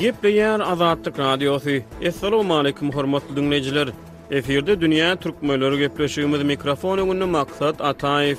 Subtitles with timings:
[0.00, 1.70] Gepleyen Azadlık Radyosu.
[2.08, 3.88] Assalamu alaykum hormatly dinleyijiler.
[4.30, 8.38] Eferde dünýä türkmenleri gepleşýümiz mikrofon öňünde maksat Ataýew.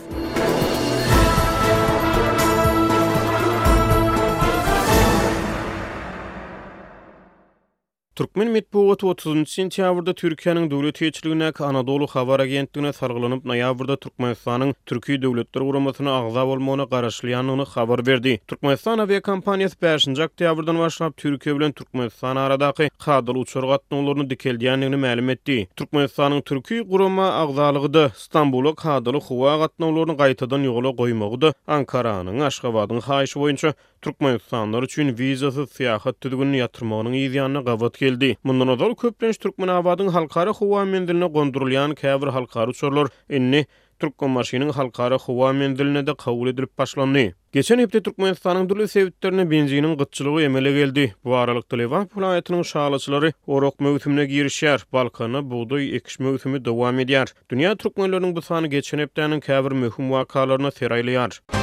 [8.16, 15.66] Türkmen Mitbuwat 30 sentýabrda Türkiýanyň döwlet täzeliginiň Anadolu habar agentligine sargylanyp, noýabrda Türkmenistanyň Türkiýe döwletleri
[15.70, 18.34] guramasyna agza bolmagyna garaşlyanyny habar berdi.
[18.52, 25.30] Türkmenistan we kompaniýasy 5-nji oktýabrdan başlap Türkiýe bilen Türkmenistan aradaky hadal uçur gatnaşyklaryny dikeldiýändigini ma'lum
[25.38, 25.58] etdi.
[25.84, 33.40] Türkmenistanyň Türkiýe gurama agzalygyda Istanbuly hadal howa gatnaşyklaryny gaýtadan ýygyla goýmagy da Ankaranyň Aşgabatyň haýşy
[33.46, 38.30] boýunça Türkmenistanlar üçin vizasız sýahat tüdgünni ýatyrmagynyň ýygyny gabat geldi.
[38.50, 43.08] Mundan dol köplenç türkmen awadyň halkara howa mendilini gondurulýan käbir halkara uçurlar
[43.40, 43.62] inni
[44.00, 47.28] türk kommarşynyň halkara howa mendilini de kabul edilip başlandy.
[47.52, 51.06] Geçen hepde Türkmenistanyň dürli sebitlerini benzinin gytçylygy emele geldi.
[51.24, 54.82] Bu aralykda Lewan vilayatynyň şahalçylary oroq möwsümine girişýär.
[54.94, 57.28] Balkany buğdoy ekiş möwsümi dowam edýär.
[57.52, 61.61] Dünya türkmenläriniň bu sany geçen hepdeniň käbir möhüm wakalaryna seraylaýar.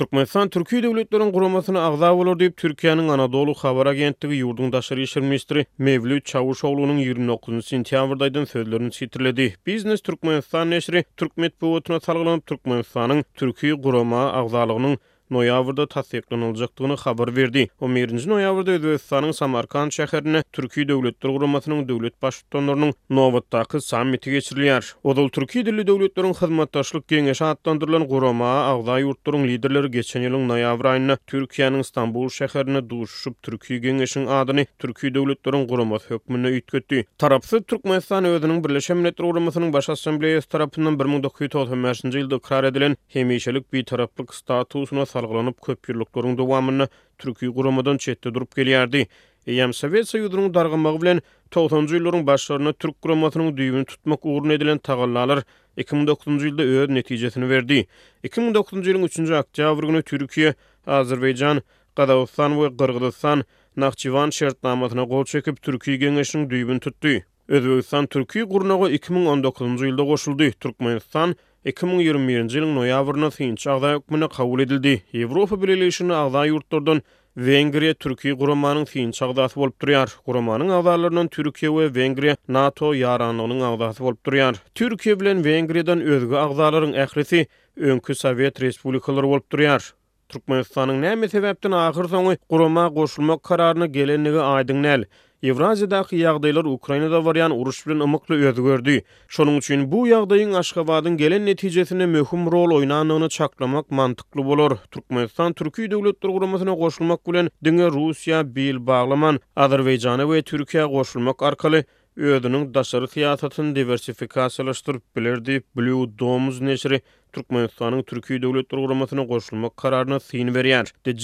[0.00, 6.24] Türkmenistan Türkiye devletlerin kurulmasına ağza olur deyip Anadolu Xabar Agentliği yurdun daşarı işir ministri Mevlüt
[6.26, 7.66] Çavuşoğlu'nun 29.
[7.66, 9.54] sentyavrdaydın sözlerini sitirledi.
[9.66, 14.98] Biznes Türkmenistan neşri Türkmet buvotuna salgılanıp Türkmenistan'ın Türkiye kurulma ağzalığının
[15.30, 17.62] noýabrda tasdiqlanyljakdygyny habar berdi.
[17.80, 24.90] 11-nji noýabrda Özbegistanyň Samarkand şäherine Türkiýe döwletler guramasynyň döwlet başçylarynyň nowatdaky sammiti geçirilýär.
[25.04, 31.16] Odal Türkiýe dilli döwletleriň hyzmatdaşlyk kengeşi atlandyrylan gurama agda ýurtlaryň liderleri geçen ýylyň noýabr aýyna
[31.32, 37.04] Türkiýanyň Istanbul şäherine duşuşup Türkiýe geňeşiniň adyny Türkiýe döwletleriniň guramasy hökmüne ýetgetdi.
[37.18, 43.84] Tarapsy Türkmenistan özüniň Birleşen Milletler Guramasynyň baş assambleýasy tarapyndan 1995-nji ýylda karar edilen hemişelik bir
[43.84, 46.88] taraplyk statusuna salgılanıp köp yıllıkların devamını
[47.18, 49.08] Türkiye kurumadan çetde durup geliyerdi.
[49.46, 51.20] Eyyem Sovet Sayudurun dargınmağı bilen
[51.54, 55.42] 90 yılların başlarına Türk kurumatının düğünü tutmak uğruna edilen tağallalar
[55.78, 57.86] 2009-cı yılda öğüd neticesini verdi.
[58.24, 60.54] 2009-cı yılın 3-cü aktyavr günü Türkiye,
[60.86, 61.62] Azerbaycan,
[61.96, 63.44] Qadavustan ve Qırgızistan
[63.76, 67.08] Naxçıvan şertnamasına qol çekip Türkiye genişinin düğünü tuttu.
[67.48, 70.50] Özbekistan Türkiye 2019-cı yılda qoşuldu.
[70.60, 71.36] Türkmenistan
[71.68, 74.94] 2021-nji ýylyň noýabrynda syn çagda hökmüne kabul edildi.
[75.12, 77.02] Ýewropa Birleşigini agda ýurtlardan
[77.36, 80.08] Wengriýa Türkiýe guramanyň syn çagdasy bolup durýar.
[80.24, 84.56] Guramanyň agdalarynyň Türkiýe we Wengriýa NATO ýaranynyň agdasy bolup durýar.
[84.74, 87.44] Türkiýe bilen Wengriýadan özgü agdalaryň ährisi
[87.76, 89.84] öňkü Sowet respublikalary bolup durýar.
[90.32, 95.04] Türkmenistanyň näme sebäpden agyr soňy guramaga goşulmak kararyny gelenligi aýdyň
[95.42, 98.96] Evraziyadaky ýagdaýlar Ukrainada barýan uruş bilen ümükli ýöze gördi.
[99.32, 104.72] Şonuň üçin bu ýagdaýyň Aşgabatyň gelen netijesine möhüm rol oýnanyny çaklamak mantyklı bolar.
[104.90, 109.40] Türkmenistan Türkiýe döwletleri guramasyna goşulmak bilen diňe Russiýa bil bağlaman.
[109.56, 111.84] Azerbaýjany we Türkiýe goşulmak arkaly
[112.16, 117.00] ýöwdünin daşary hyýatatyny diversifikasiýalaşdyryp Blue domuz neşri
[117.32, 120.90] Türkmenistanyň Türkiýe Döwletleri Guramatyna goşulmak kararyny sin berýär.
[121.04, 121.14] The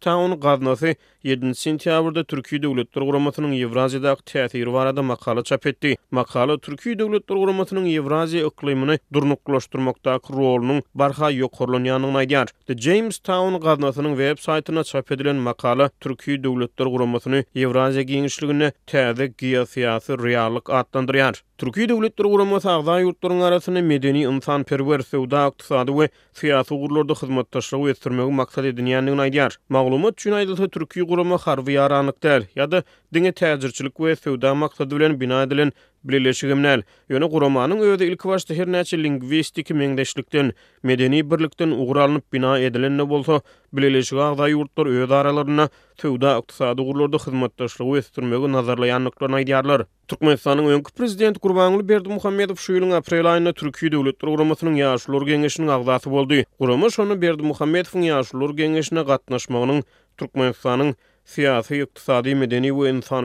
[0.00, 5.96] Town Quarterly 7-nji sentýabrda Türkiýe Döwletleri Guramatynyň Ewraziadaky täsirini barada makala çap etdi.
[6.10, 14.16] Makala Türkiýe Döwletleri Guramatynyň Ewraziýa iklimini durmuqlandyrmakdaky roluny barha ýok gurulanynyň The James Town niň
[14.16, 21.42] web-saytyna çap edilen makala Türkiýe Döwletleri Guramatasynyň Ewraziýa giňişligine täze geografiki hakykat atlandyrýar.
[21.58, 25.18] Türkiýe Döwletleri Guramasy sagdyn yurtlarynyň arasynda medeni insan perwerse
[25.52, 26.06] iqtisadi we
[26.40, 32.30] siyasi gurlarda hyzmat taşrawy etdirmegi maksat edýän ýa Maglumat üçin aýdylsa, Türkiýe gurulma harwy ýaranyk
[32.60, 32.82] ýa-da
[33.16, 35.72] diňe täzirçilik we sewda maksady bilen bina edilen
[36.04, 40.52] Bilelişigimnel, yöne Guromanın öyde ilk her tehernäçi lingvistik mengdeşlikten,
[40.82, 43.40] medeni birlikden uğralınıp bina edilenne bolsa,
[43.72, 49.82] bilelişig ağda yurtlar öyde aralarına, tövda aktisadi gurlarda hizmettaşlığı uestirmegu nazarlayan nöklarına idiyarlar.
[50.08, 55.70] Turkmenistan'ın önkü prezident Kurbanlı Berdi Muhammedov şu ýylyň aprel ayına Türkiye Devletler Uramasının yaşlılar geňeşiniň
[55.70, 56.42] agdaty boldy.
[56.58, 59.82] Uramas onu Berdi Muhammedov'un yaşlılar gengeşine gengeşine
[60.18, 60.82] gengeşine gengeşine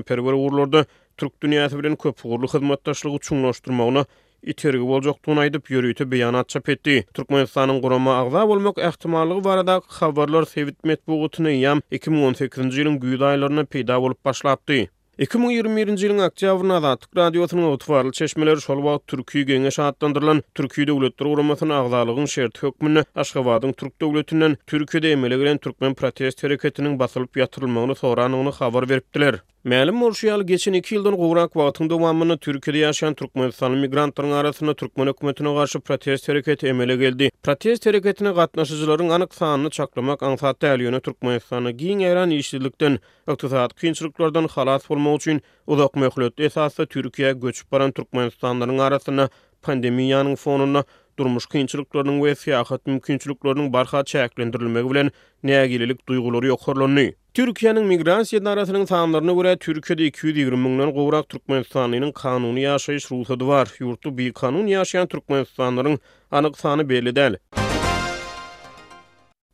[0.09, 4.05] gengeşine Türk dünyası bilen köp gurulu hyzmatdaşlygy çuňlaşdyrmagyna
[4.51, 6.93] Iterge boljak tuň aýdyp ýörüýte beýanat çap etdi.
[7.17, 13.97] Türkmenistanyň gurama agza bolmak ähtimallygy barada habarlar sewit metbuğutyny ýam 2018-nji ýylyň güýd aýlaryna peýda
[14.03, 14.77] bolup başlapdy.
[15.25, 21.29] 2021-nji ýylyň oktýabrynda da Türk radiosynyň otwarly çeşmeleri şol wagt Türkiýe geňeş atlandyrylan Türkiýe döwletleri
[21.33, 27.95] guramasynyň agzalygyň şert hökmüne Aşgabatyň Türk döwletinden Türkiýede emele gelen türkmen protest hereketiniň basylyp ýatyrylmagyny
[28.05, 29.41] soranyny habar beripdiler.
[29.67, 35.51] Mälim Murşiyal geçen 2 ýyldan gowrak wagtyň dowamyny Türkiýede ýaşaýan türkmenistan migrantlaryň arasynda türkmen hökümetine
[35.57, 37.27] garşy protest hereketi emele geldi.
[37.43, 42.95] Protest hereketine gatnaşyjylaryň anyk sanyny çaklamak aňsat täl ýöne türkmenistany giň eýran işçilikden,
[43.33, 45.41] ykdysat kynçylyklardan halas bolmak üçin
[45.71, 49.27] uzak möhlet esasda Türkiýe göçüp baran türkmenistanlaryň arasyna
[49.67, 50.83] pandemiýanyň fonuna
[51.19, 55.11] durmuş kynçylyklaryň we siýahat mümkinçiliklerini barha çäklendirilmegi bilen
[55.53, 57.13] näägilik duýgulary ýokarlanýar.
[57.37, 63.67] Türkiýanyň migrasiýa daýratynyň sanlaryna görä Türkiýede 220 mingden gowrak türkmenistanlynyň kanuny ýaşaýyş ruhsady bar.
[63.75, 65.97] Ýurtda bir kanun ýaşaýan türkmenistanlaryň
[66.31, 67.37] anyk sany belli däl.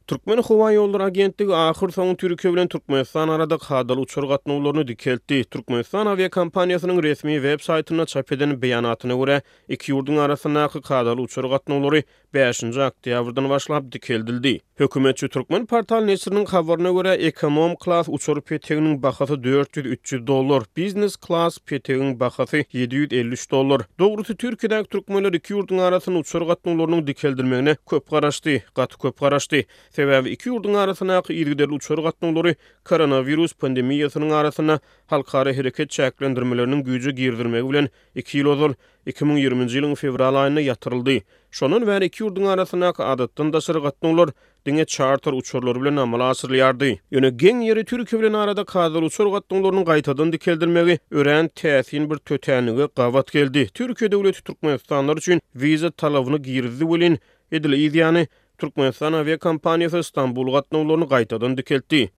[0.07, 5.43] Türkmen hava yolları agentligi ahır soň Türkiýe bilen Türkmenistan arada hadal uçur gatnaşyklaryny dikeltdi.
[5.43, 12.01] Türkmenistan hava resmi web saýtyna çap edilen beýanatyna görä, iki ýurdun arasyndaky hadal uçur gatnaşyklary
[12.33, 14.51] 5-nji oktýabrdan başlap dikeldildi.
[14.77, 21.57] Hökümetçi Türkmen Partal Nesirniň habaryna görä, ekonom klass uçur peteginiň bahasy 400-300 dollar, biznes klass
[21.65, 23.81] peteginiň bahasy 750 dollar.
[23.99, 29.63] Dogrusy Türkmenistan türkmenler iki ýurdun arasyny uçur gatnaşyklaryny dikeldirmegine köp garaşdy, gat köp garaşdy.
[29.97, 37.69] Sebäbi iki ýurdun arasyna ýygyrdyr uçur gatnaşyklary koronavirus pandemiýasynyň arasyna halkara hereket çäklendirmeleriniň güýji girdirmegi
[37.69, 38.73] bilen 2 ýyl
[39.11, 41.15] 2020-nji ýylyň fevral aýyna ýatyryldy.
[41.59, 44.29] Şonuň bilen iki ýurdun arasynak adatdan da sir gatnaşyklar
[44.67, 46.91] diňe çartyr uçurlary bilen amala asyrylýardy.
[47.11, 52.87] Ýöne geň ýeri türk bilen arada kadr uçur gatnaşyklaryň gaýtadan dikeldirmegi ören täsin bir tötänigi
[52.95, 53.67] gawat geldi.
[53.73, 57.17] Türkiýe döwleti Türkmenistanlar üçin wiza talabyny girdi bilen
[57.51, 58.27] edil ýa
[58.57, 62.11] Türkmenistan we Istanbul gatnaşyklaryny gaýtadan dikeldirdi.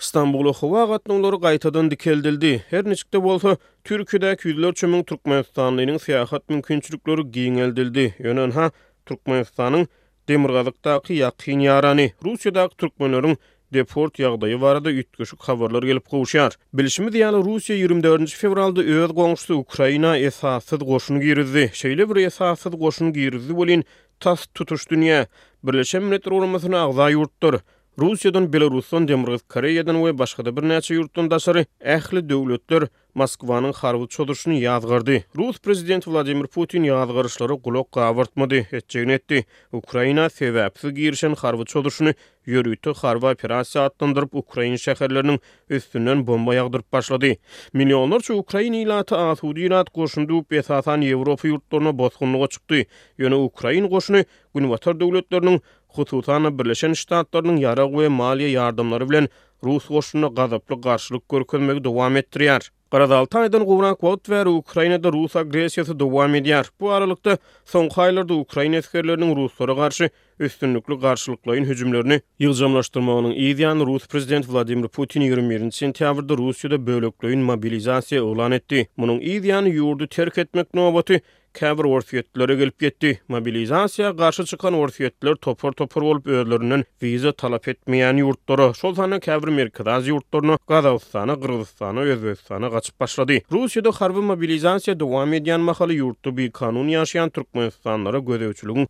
[0.00, 2.64] İstanbul'u Hava gatnoları qaytadan dikeldildi.
[2.70, 8.14] Her niçikde bolsa Türkiýede küýdler çümün Türkmenistanyň syýahat mümkinçilikleri giňeldildi.
[8.22, 8.70] Ýönen ha
[9.10, 9.86] Türkmenistanyň
[10.28, 13.36] demirgazlykdaky ýakyn ýarany Russiýadaky türkmenleriň
[13.76, 16.52] deport ýagdaýy barada ýetgeşik habarlar gelip gowşar.
[16.74, 21.70] Bilişimi diýany Russiýa 24-nji fevralda öz goňşusy Ukraina esasyt goşuny girdi.
[21.74, 23.84] Şeýle bir esasız goşuny girdi bolin
[24.20, 25.26] tas tutuş dünýä
[25.62, 27.60] Birleşen Milletler Organizasyonyna agzaýy urtdyr.
[27.98, 32.82] Rusiyadan, Belarusdan, Demirgiz, Koreyadan we başga da bir näçe ýurtdan daşary ähli döwletler
[33.14, 35.22] Moskwanyň harwy çodurşyny ýazgardy.
[35.38, 39.44] Rus prezidenti Vladimir Putin ýazgaryşlary gulak gawrtmady, etjegini etdi.
[39.72, 42.12] Ukraina sebäpsiz girişen harwy çodurşyny
[42.48, 45.38] ýörüýtü harwa operasiýa atlandyryp Ukraina şäherleriniň
[45.70, 47.36] üstünden bomba ýagdyryp başlady.
[47.72, 52.82] Millionlarça Ukraina ýlaty Ahudi ýurt goşundy we esasan Ýewropa ýurtlaryna bozgunlyga çykdy.
[53.18, 54.24] Ýöne Ukraina goşuny
[54.54, 55.60] Günwatar döwletleriniň
[55.94, 59.28] Xutuutanı birləşən ştatlarının yara qoya maliya yardımları bilən
[59.66, 62.66] Rus qoşuna qazaplı qarşılıq görkönməkə davam etdirir.
[62.94, 66.70] Qaradal taydan qovran kvot və Ukraynada Rus aqressiyası davam edir.
[66.80, 67.36] Bu aralıqda
[67.74, 70.10] son xaylarda Ukrayna əskerlərinin Ruslara qarşı
[70.48, 78.52] üstünlüklü qarşılıqlayın hücumlarını yığcamlaşdırmağının iyidiyan Rus prezident Vladimir Putin 21 sentyabrdə Rusiyada bölüklüyün mobilizasiya elan
[78.52, 78.88] etdi.
[78.98, 81.20] Bunun iyidiyan yurdu tərk etmək növbəti
[81.58, 83.10] käbir orfiyetlere gelip yetdi.
[83.28, 88.74] Mobilizasiya qarşı çıkan orfiyetler topor topor olup özlerinin vize talap etmeyen yurtları.
[88.74, 93.38] Sol sana käbir merkezaz yurtlarını, Qazavistana, Qırgızistana, Özbekistana qaçıp başladı.
[93.52, 98.88] Rusiyada harbi mobilizasiya devam edyan mahali yurtu bir kanun yaşayan Türkmenistanlara gözevçülüğün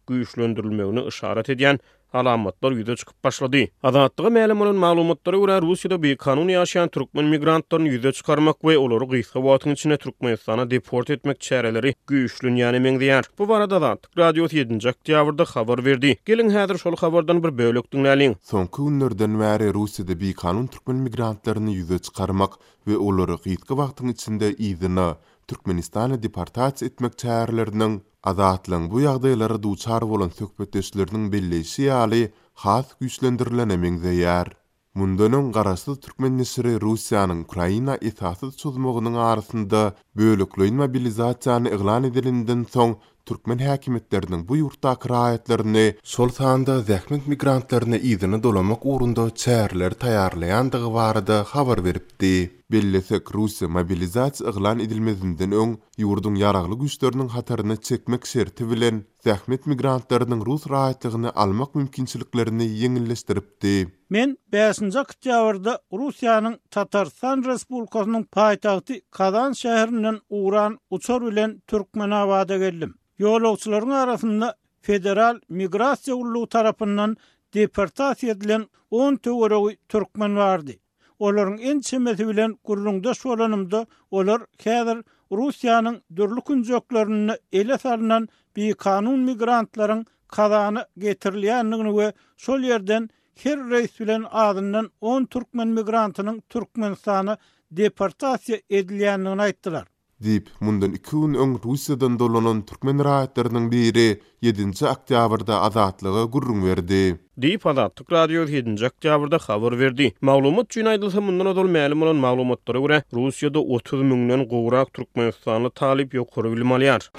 [1.50, 1.78] edyan
[2.14, 3.64] alamatlar ýüze çykyp başlady.
[3.82, 9.04] Azatlygy ma'lum bolan maglumatlara görä Russiýada bir kanun ýaşaýan türkmen migrantlaryny ýüze çykarmak we olary
[9.16, 13.24] gysga wagtyň içine Türkmenistana deport etmek çäreleri güýçli ýany meňdiýär.
[13.38, 16.16] Bu barada da Radio 7-nji oktýabrda habar berdi.
[16.24, 18.36] Geliň häzir şol habardan bir bölek dinläliň.
[18.42, 22.52] Soňky günlerden bäri Russiýada bir kanun türkmen migrantlaryny ýüze çykarmak
[22.84, 25.14] we olary gysga wagtyň içinde ýdyna
[25.48, 28.00] Türkmenistan'a departaç etmek çərlərinin
[28.32, 32.22] adatlan bu yaqdayları du çar volan sökpötəşlərinin belləşi yali
[32.64, 34.54] xas güçləndirilən əmingzəyər.
[34.94, 39.84] Mundanın qarası Türkmen nəşri Rusiyanın Ukrayna əsasız çözmoğunun arasında
[40.16, 42.94] bölüklü inmobilizasyanı ıqlan edilindən son
[43.28, 45.84] Türkmen həkimətlərinin bu yurtta qirayətlərini,
[46.14, 52.32] sol sağında zəhmət migrantlərini izini dolamaq uğrunda çəyərlər tayarlayandıq varıda xavar veribdi.
[52.72, 55.70] bellesek Rusya mobilizasiýa ýygylan edilmezinden öň
[56.02, 63.74] ýurdun ýaraglyk güýçleriniň hatarına çekmek şerti bilen zähmet migrantlarynyň rus raýatlygyny almak mümkinçiliklerini ýeňilleşdiripdi.
[64.10, 72.94] Men 5-nji oktýabrda Russiýanyň Tatarstan Respublikasynyň paýtagty Kazan şäherinden uran uçar bilen Türkmenabada geldim.
[73.20, 77.16] Ýolagçylaryň arasynda federal migrasiýa ulu tarapyndan
[77.54, 80.74] deportasiýa edilen 10 töwereg türkmen bardy.
[81.22, 84.98] olaryň en çemesi bilen gurulňdaş şolanymda olar häzir
[85.30, 92.08] Russiýanyň dürlükün jöklerini ele salynan bir kanun migrantlaryň kazany getirilýändigini we
[92.44, 93.08] şol ýerden
[93.42, 97.34] her reis bilen adından 10 türkmen migrantynyň türkmen sany
[97.76, 99.86] deportasiýa edilýändigini aýtdylar.
[100.22, 104.04] Dip, mundan iki gün öň Russiýadan dolanan türkmen raýatlarynyň biri
[104.48, 107.00] 7-nji oktýabrda azatlygy gurrun berdi.
[107.46, 110.12] Dip Azatlyk Radio 7-nji oktýabrda habar berdi.
[110.30, 116.14] Maglumat üçin aýdylsa, mundan dol maglum bolan maglumatlara görä Russiýada 30 müňden gowrak türkmenistanly talip
[116.20, 117.10] ýokary bilmeliýär.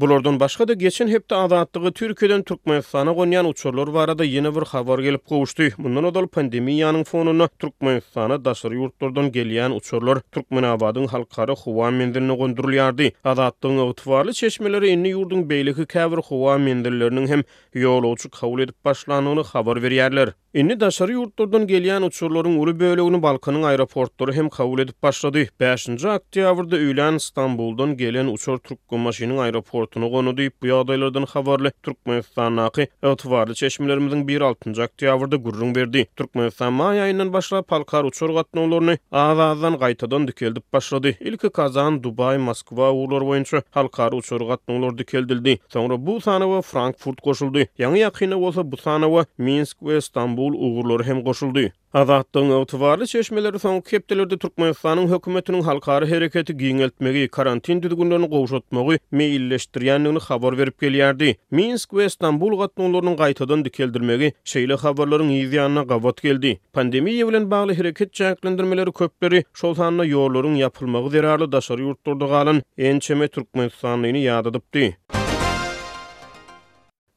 [0.00, 5.02] Bulardan başga da geçen hepde adatlıgy Türklerden Türkmenistan'a əfsanə qoyan uçurlar varada yeni bir xəbər
[5.06, 5.68] gelib qovuşdu.
[5.78, 13.12] Bundan adol pandemiyanın fonuna Türkmenistan'a əfsanə daşırı yurtdan uçurlar Türkmen əvadın halqarı xuva mendilni qondurulyardı.
[13.24, 17.42] Adatlığın otvarlı çeşmələri indi yurdun beylığı kəvr xuva mendirlərinin hem
[17.86, 20.34] yolçu qəbul edip başlanığını xəbər veriyərlər.
[20.54, 25.46] Indi daşırı yurtdan gəliən uçurların Ulu bölgəni Balkanın aeroportları hem qəbul edip başladı.
[25.60, 31.72] 5-ci oktyabrda Ülən İstanbuldan gelen uçur Türk qumaşının aeroport portunu gonu deyip bu yağdaylardan xavarlı
[31.82, 36.06] Türkmenistan naqi ıltıvarlı çeşmelerimizin bir altıncak diyavırda gurrun verdi.
[36.16, 41.14] Türkmenistan maa yayından başla palkar uçor qatna olorunu azazan qaytadan dükeldip başladı.
[41.20, 45.58] İlki kazan Dubai, Moskva uğurlar boyunca halkar uçor qatna olor dükeldildi.
[45.68, 47.58] Sonra bu sanava Frankfurt koşuldu.
[47.78, 51.60] Yanı yakina olsa bu sanava Minsk ve Istanbul uğurlar hem koşuldu.
[51.94, 60.58] Azatdan otvarlı çeşmeleri son kepdelerde Turkmenistan'ın hükümetinin halkarı hareketi giyineltmegi, karantin düzgünlerini qoğuşatmegi meyilleştiriyenliğini xabar
[60.58, 61.36] verip geliyerdi.
[61.50, 66.60] Minsk ve Istanbul qatnolarının qaytadan dikeldirmegi, şeyle xabarların iziyanına qavat geldi.
[66.72, 73.28] Pandemi yevlen bağlı hareket çayaklendirmeleri köpleri, şoltanla yorlarla yorlarla zirarlı daşarı yorlarla yorlarla en çeme
[73.36, 75.23] yorlarla yorlarla yorlarla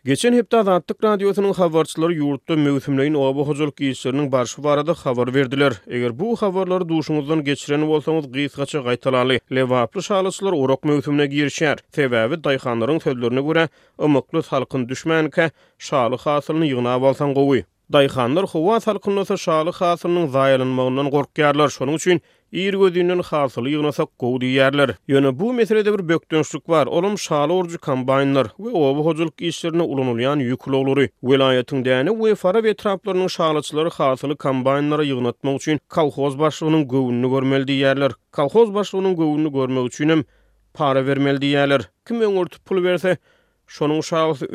[0.08, 5.74] Geçen hepte azatlık radyosunun havarçıları yurtta mevsimleyin o bu hızalık giysilerinin barışı varada havar verdiler.
[5.88, 9.40] Eger bu havarları duşunuzdan geçiren olsanız giys kaçı gaitalali.
[9.52, 11.78] Levaplı şahlısılar orak mevsimle giyirşer.
[11.92, 13.70] Tevavi dayhanların sözlerine göre
[14.04, 17.64] ımıklı salkın düşmenke şahlı hasılını yığına avalsan kovuy.
[17.94, 21.70] Dayxanlar hıvaz halkın nasa şahlı hasılının zayalanmağından korkkarlar.
[21.70, 22.22] Şonun için
[22.56, 24.94] ýer gödünün hasyly ýygna sokgow diýerler.
[25.12, 26.88] Ýöne bu meselede bir bökdönçlük bar.
[26.88, 31.10] Olum şaly orjy kombaynlar we owa hojuluk işlerini ulanylan ýüklolary.
[31.24, 37.72] Welaýatyň däne we fara we traplarynyň şalyçylary hasyly kombaynlara ýygnatmak üçin kolhoz başlygynyň gowunny görmeldi
[37.72, 38.12] diýerler.
[38.32, 40.24] Kolhoz başlygynyň gowunny görmek üçin hem
[40.74, 41.82] para bermeldi diýerler.
[42.08, 43.18] Kim öňürtip pul berse,
[43.68, 44.46] şonuň şalysy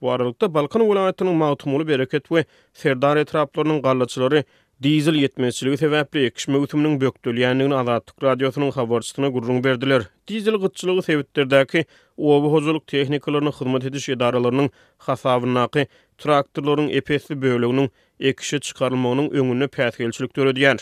[0.00, 4.42] Bu Warlukda Balkan welaýatynyň maýtumly bereket we serdar etraplarynyň gallaçylary
[4.84, 10.02] Dizel yetmezçiligi sebäpli ýa-da ýetmezçiliginiň bökdülýändigini yani Azad Türk radiosynyň habarçylygyna gurrun berdiler.
[10.30, 11.82] Dizel gutçylygy sebäpdäki
[12.16, 14.68] owa hojalyk tehnikalaryna hyzmat edýän şeýdaralaryň
[15.08, 15.86] hasabynaky
[16.18, 17.90] traktorlaryň epesli bölüginiň
[18.30, 20.76] ekişe çykarmagynyň öňüne päsgelçilik töredýär.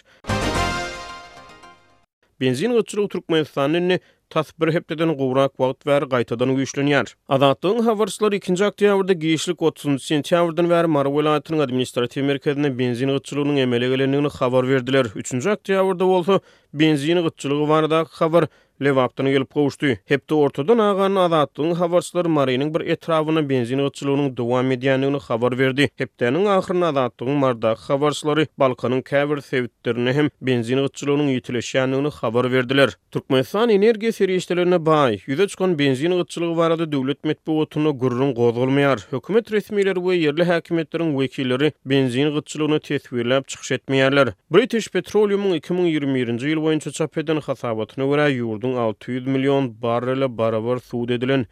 [2.41, 3.97] Benzin gutçylygy Türkmenistanyň
[4.31, 7.13] tas bir hepdeden gowrak wagt wer gaýtadan güýçlenýär.
[7.37, 13.89] Azatlygyň habarçylary 2-nji oktýabrda giýişlik 30-njy sentýabrdan wer Mary welaýatynyň administratiw merkezine benzin gyçylygynyň emele
[13.95, 15.07] gelenligini habar berdiler.
[15.15, 16.41] 3-nji oktýabrda bolsa
[16.83, 18.49] benzin gyçylygy barada habar
[18.83, 19.95] Levaptyny gelip gowuşdy.
[20.09, 25.87] Hepde ortadan agan azatlygyň habarçylary Marinyň bir etrawyny benzin ýetişiliginiň dowam edýändigini habar berdi.
[25.97, 32.91] Hepdeniň ahyryna azatlygyň marda habarçylary Balkanyň käbir sewitlerini hem benzin ýetişiliginiň ýetileşýändigini habar berdiler.
[33.11, 39.01] Türkmenistan energiýa serişdelerine baý, ýüze çykan benzin ýetişiligi barada döwlet metbuatyna gurrun gozgulmaýar.
[39.11, 44.33] Hökümet resmiýetleri we ýerli häkimetleriň wekilleri benzin ýetişiligini tetwirläp çykyş etmeýärler.
[44.51, 48.29] British Petroleum'un 2021-nji ýyl boýunça çap edilen hasabatyna görä
[48.67, 51.47] Dünyanın 600 milyon barrela barabar su edilen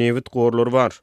[0.00, 0.94] nevit qorlar var.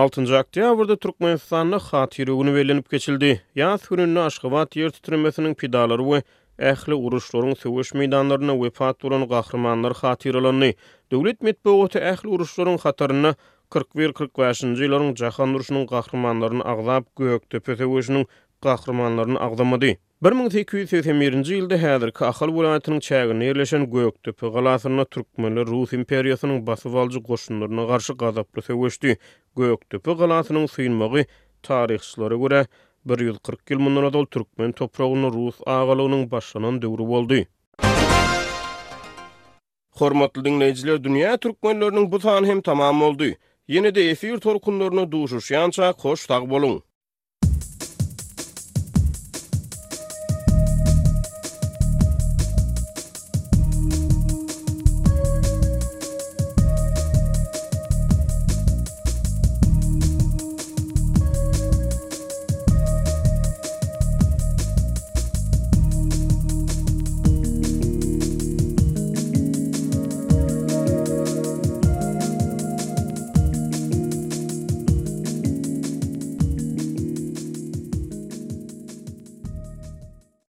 [0.00, 3.30] 6-njy oktýabrda Türkmenistanyň hatyry güni belenip geçildi.
[3.62, 6.20] Ýaş gününi Aşgabat ýer tutrymasynyň pidalary we
[6.72, 10.72] ähli uruşlaryň söwüş meýdanlaryna wefat bolan gahrymanlar hatyrylandy.
[11.12, 13.32] Döwlet medpeýgaty ähli uruşlaryň hatyryny
[13.78, 18.26] 41-45-nji ýyllaryň jahan uruşynyň gahrymanlaryny agzap, gök töpeseýüşiniň
[18.68, 19.98] gahrymanlaryny agzamady.
[20.20, 27.84] 1881-nji ýylda häzir Kahal welaýatynyň çägini ýerleşen Göýekdip galasyna türkmenler Russiýa imperiýasynyň basyp aljy goşunlaryna
[27.90, 29.14] garşy gazaply söwüşdi.
[29.62, 31.22] Göýekdip galasynyň süýnmegi
[31.70, 32.60] taryhçylara görä
[33.14, 37.40] 140 ýyl mundan dol türkmen toprağyny Rus agalynyň başlanan döwri boldy.
[40.02, 43.32] Hormatly dinleýijiler, dünýä türkmenleriniň bu taýyny hem tamam boldy.
[43.68, 46.80] Ýene-de efir torkunlaryna duşuşýança hoş tag